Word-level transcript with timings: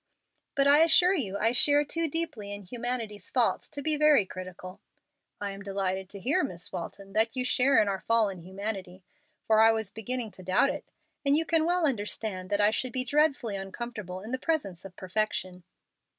But 0.55 0.65
I 0.65 0.79
assure 0.79 1.13
you 1.13 1.37
I 1.37 1.51
share 1.51 1.85
too 1.85 2.07
deeply 2.09 2.51
in 2.51 2.63
humanity's 2.63 3.29
faults 3.29 3.69
to 3.69 3.83
be 3.83 3.97
very 3.97 4.25
critical." 4.25 4.81
"I 5.39 5.51
am 5.51 5.61
delighted 5.61 6.09
to 6.09 6.19
hear, 6.19 6.43
Miss 6.43 6.71
Walton, 6.71 7.13
that 7.13 7.35
you 7.35 7.45
share 7.45 7.79
in 7.79 7.87
our 7.87 7.99
fallen 7.99 8.39
humanity, 8.39 9.03
for 9.45 9.59
I 9.59 9.71
was 9.71 9.91
beginning 9.91 10.31
to 10.31 10.41
doubt 10.43 10.71
it, 10.71 10.89
and 11.23 11.37
you 11.37 11.45
can 11.45 11.65
well 11.65 11.85
understand 11.85 12.49
that 12.49 12.59
I 12.59 12.71
should 12.71 12.93
be 12.93 13.05
dreadfully 13.05 13.55
uncomfortable 13.55 14.21
in 14.21 14.31
the 14.31 14.39
presence 14.39 14.85
of 14.85 14.95
perfection." 14.95 15.61